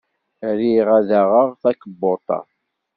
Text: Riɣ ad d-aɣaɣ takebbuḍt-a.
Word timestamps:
Riɣ 0.59 0.87
ad 0.97 1.03
d-aɣaɣ 1.09 1.49
takebbuḍt-a. 1.61 2.39